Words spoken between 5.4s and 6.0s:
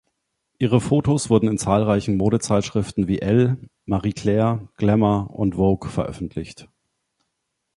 "Vogue"